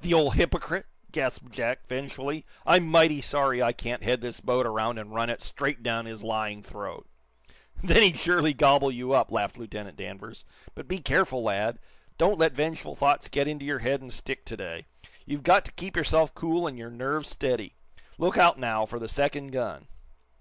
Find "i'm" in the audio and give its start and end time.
2.66-2.88